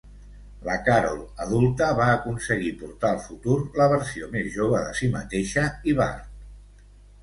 [0.69, 5.71] La Carol adulta va aconseguir portar al futur la versió més jove de si mateixa
[5.95, 6.95] i Bart.